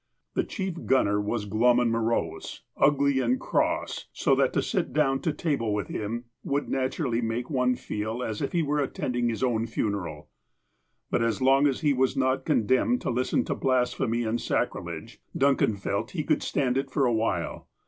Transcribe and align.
The 0.33 0.43
chief 0.43 0.87
gunner 0.87 1.21
was 1.21 1.45
glum 1.45 1.79
and 1.79 1.91
morose, 1.91 2.63
ugly 2.75 3.19
and 3.19 3.39
cross, 3.39 4.07
so 4.11 4.33
that 4.33 4.51
to 4.53 4.61
sit 4.63 4.93
down 4.93 5.19
to 5.21 5.31
table 5.31 5.75
with 5.75 5.89
him 5.89 6.25
would 6.43 6.69
naturally 6.69 7.21
make 7.21 7.51
any 7.51 7.55
one 7.55 7.75
feel 7.75 8.23
as 8.23 8.41
if 8.41 8.51
he 8.51 8.63
were 8.63 8.79
attending 8.79 9.29
his 9.29 9.43
own 9.43 9.67
funeral. 9.67 10.27
But, 11.11 11.21
as 11.21 11.39
long 11.39 11.67
as 11.67 11.81
he 11.81 11.93
was 11.93 12.17
not 12.17 12.45
condemned 12.45 12.99
to 13.01 13.11
listen 13.11 13.45
to 13.45 13.53
blas 13.53 13.93
phemy 13.93 14.27
and 14.27 14.41
sacrilege, 14.41 15.21
Duncan 15.37 15.75
felt 15.77 16.09
he 16.17 16.23
could 16.23 16.41
stand 16.41 16.79
it 16.79 16.89
for 16.89 17.05
a 17.05 17.13
while. 17.13 17.67